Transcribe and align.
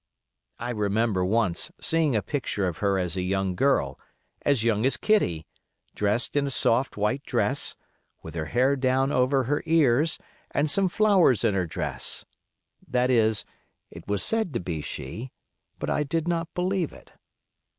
I 0.57 0.71
remember 0.71 1.23
once 1.23 1.71
seeing 1.79 2.15
a 2.15 2.23
picture 2.23 2.67
of 2.67 2.79
her 2.79 2.97
as 2.97 3.15
a 3.15 3.21
young 3.21 3.53
girl, 3.53 3.99
as 4.41 4.63
young 4.63 4.83
as 4.83 4.97
Kitty, 4.97 5.45
dressed 5.93 6.35
in 6.35 6.47
a 6.47 6.49
soft 6.49 6.97
white 6.97 7.21
dress, 7.21 7.75
with 8.23 8.33
her 8.33 8.45
hair 8.47 8.75
down 8.75 9.11
over 9.11 9.43
her 9.43 9.61
ears, 9.67 10.17
and 10.49 10.71
some 10.71 10.89
flowers 10.89 11.43
in 11.43 11.53
her 11.53 11.67
dress—that 11.67 13.11
is, 13.11 13.45
it 13.91 14.07
was 14.07 14.23
said 14.23 14.55
to 14.55 14.59
be 14.59 14.81
she; 14.81 15.31
but 15.77 15.87
I 15.91 16.01
did 16.01 16.27
not 16.27 16.51
believe 16.55 16.91
it. 16.93 17.11